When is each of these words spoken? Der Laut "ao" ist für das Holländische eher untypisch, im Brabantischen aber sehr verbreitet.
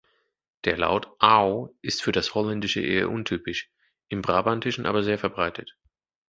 Der 0.65 0.77
Laut 0.77 1.15
"ao" 1.19 1.75
ist 1.83 2.01
für 2.01 2.11
das 2.11 2.33
Holländische 2.33 2.81
eher 2.81 3.11
untypisch, 3.11 3.69
im 4.07 4.23
Brabantischen 4.23 4.87
aber 4.87 5.03
sehr 5.03 5.19
verbreitet. 5.19 5.77